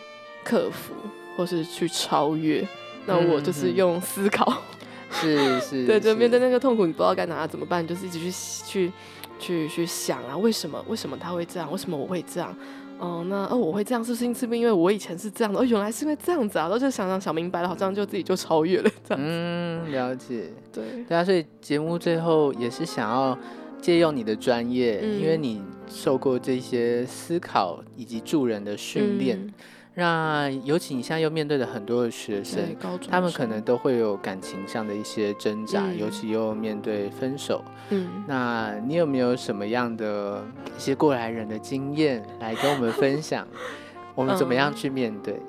[0.44, 0.94] 克服，
[1.36, 2.64] 或是去超越。
[3.08, 4.62] 那我就是用思考，
[5.10, 8.32] 是是， 对，就面对那个痛苦，你不知道该拿它怎么办，就是一直去
[8.64, 8.92] 去
[9.40, 11.72] 去去想啊，为什么为什么他会这样？
[11.72, 12.56] 为什么我会这样？
[12.98, 15.60] 哦，那哦我会这样，是不是是不是因为我以前是这样的？
[15.60, 19.24] 哦，原来是因为这样子啊，然后就想想想明白了，好像就自己就超越了这样。
[19.24, 20.52] 嗯，了解。
[20.72, 23.38] 对，对啊，所以节目最后也是想要
[23.82, 29.54] 借用你的专业，因为嗯你受过这些思考以及助人的训练，嗯
[29.98, 32.62] 那尤其你现在又面对了很多的学生
[33.10, 37.64] 他们可能都会有感情上的一些挣扎，尤嗯其又面对分手。
[37.90, 40.44] 嗯，那你有没有什么样的
[40.78, 43.48] 一些过来人的经验来跟我们分享？
[44.14, 45.40] 我们怎么样嗯去面对？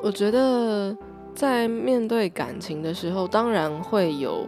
[0.00, 0.96] 我觉得
[1.34, 4.46] 在面对感情的时候，当然会有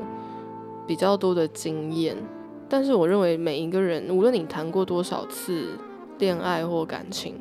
[0.86, 2.16] 比较多的经验，
[2.68, 5.76] 但是我认为每一个人，无论你谈过多少次
[6.18, 7.34] 恋爱或感情，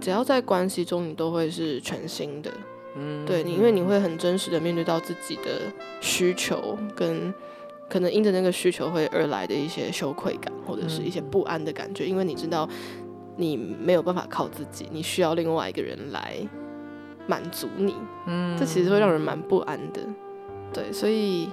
[0.00, 2.50] 只要在关系中，你都会是全新的。
[2.96, 5.60] 嗯，对你，因为你会很真实的面对到自己的
[6.00, 7.32] 需求，跟
[7.88, 12.68] 可能因着那个需求会而来的一些羞愧感，或者是一些嗯不安的感觉，因为你知道
[13.36, 16.36] 你没有办法靠自己，你需要另外一个人来
[17.28, 17.94] 满足你，
[18.26, 20.00] 嗯这其实会让人蛮不安的。
[20.72, 21.48] 对，所以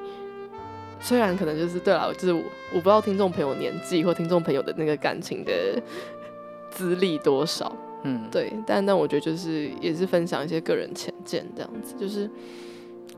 [1.00, 2.42] 虽然可能就是对了，就是我
[2.74, 5.80] 我不知道听众朋友年纪或听众朋友的那个感情的
[6.72, 12.30] 资历多少，嗯，对，但但我觉得就是也是分享一些个人浅见这样子，就是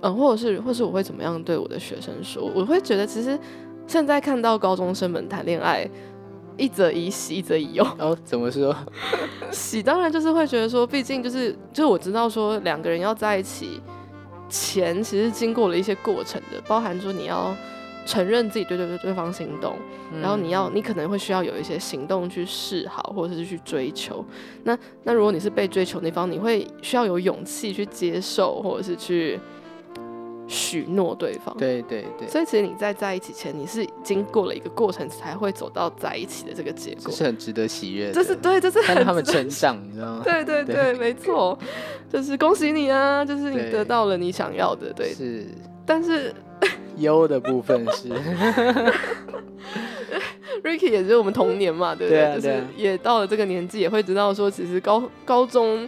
[0.01, 3.37] 嗯，或者是或是我会怎么样对我的学生说，我会觉得其实
[3.85, 5.89] 现在看到高中生们谈恋爱。
[6.57, 7.87] 一则以喜，一则以忧。
[7.97, 8.75] 哦，怎么说？
[9.49, 13.79] 喜当然就是会觉得说，毕竟就是就是我知道说两个人要在一起
[14.49, 17.55] 前，其实经过了一些过程的，包含说你要
[18.09, 19.75] 承认自己对对对对方心动，
[20.19, 24.25] 然后你要你可能会需要有一些行动去示好，或者是去追求。
[24.63, 29.39] 那那如果你是被追求那方，你会需要有勇气去接受，或者是去
[30.47, 31.55] 许诺对方。
[31.59, 37.03] 对对对，所以其实你在在一起前，你是经过了一个过程，才会走到在一起的这个结果。
[37.05, 38.13] 这是很值得喜悦的。
[38.13, 40.21] 这是对，这是 很看他们成长，你知道吗？
[40.23, 41.55] 对对 对对，没错，
[42.11, 45.13] 就是恭喜你啊，就是你得到了你想要的，对。
[45.13, 45.45] 是
[45.85, 46.33] 但是
[46.99, 48.09] 优的部分是，
[50.63, 52.35] Ricky 也是我们童年嘛，对不对？
[52.35, 55.87] 就是也到了这个年纪，也会知道说，其实高高中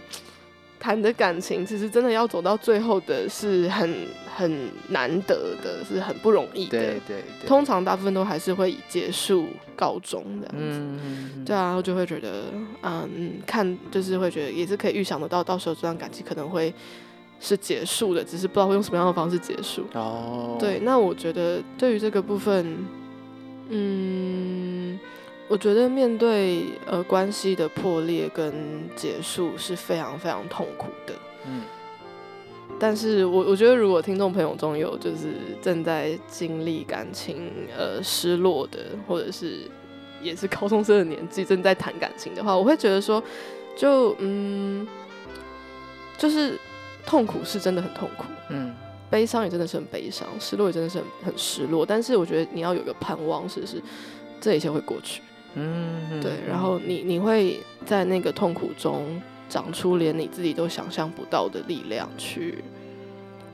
[0.80, 3.94] 谈的感情，其实真的要走到最后的是很
[4.34, 6.78] 很难得的，是很不容易的。
[6.78, 9.46] 对对对，通常大部分都还是会以结束
[9.76, 10.58] 告终这样子。
[10.58, 12.44] 嗯，对啊，就会觉得，
[12.82, 16.72] 嗯，看就是会觉得也是可以预想得到，到时候这段感情可能会
[17.42, 19.84] 是结束的，只是不知道会用什么样的方式结束。
[19.94, 22.86] 哦，对，那我觉得对于这个部分，
[23.68, 24.98] 嗯，
[25.48, 31.14] 我觉得面对呃关系的破裂跟结束是非常非常痛苦的。
[31.44, 31.62] 嗯
[32.80, 39.70] 但是我我觉得，如果听众朋友中有就是正在经历感情呃失落的，或者是
[40.22, 43.22] 也是高中生的年纪正在谈感情的话，我会觉得说，
[43.76, 44.88] 就嗯，
[46.16, 46.58] 就是
[47.06, 48.74] 痛苦是真的很痛苦，嗯
[49.10, 51.84] 悲伤也真的是很悲伤，失落也真的是很很失落。
[51.84, 53.82] 但是我觉得你要有一个盼望，是是
[54.40, 55.20] 这一切会过去。
[55.54, 62.64] 嗯，对，然后你你会在那个痛苦中长出连你自己都想象不到的力量去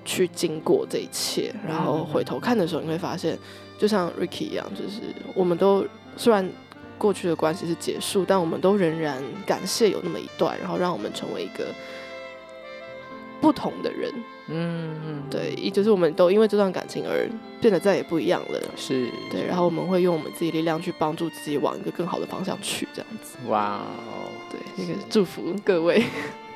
[0.05, 3.37] 去经过这一切，然后回头看的时候，你会发现，
[3.77, 5.01] 就像 Ricky 一样，就是
[5.35, 5.85] 我们都
[6.17, 6.49] 虽然
[6.97, 11.67] 过去的关系是结束，但我们都仍然感谢有那么一段，然后让我们成为一个
[13.41, 14.13] 不同的人。
[14.51, 17.29] 嗯嗯，对，也就是我们都因为这段感情而
[17.61, 18.61] 变得再也不一样了。
[18.77, 23.37] 是，对，然后我们会用我们自己力量去帮助自己往一个更好的方向去，这样子。
[23.49, 26.03] 哇哦，对，那个祝福各位。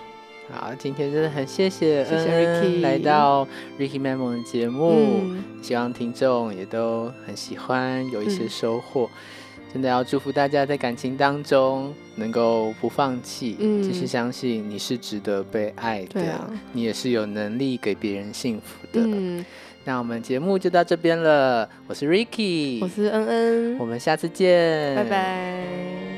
[0.51, 3.47] 好，今天真的很谢谢谢谢 Ricky 来到
[3.79, 9.09] Ricky Memo 的节目，嗯，希望听众也都很喜欢，有一些嗯收获。
[9.73, 19.01] 真的要祝福大家在感情当中能够不放弃，嗯继续相信你是值得被爱的，啊，你也是有能力给别人幸福的。
[19.03, 19.45] 嗯，
[19.85, 25.05] 那我们节目就到这边了，我是 Ricky，我是恩恩我，们下次见，拜。
[25.05, 26.12] 拜。